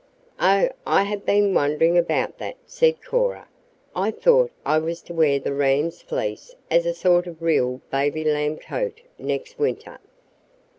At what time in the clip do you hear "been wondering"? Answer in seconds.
1.27-1.95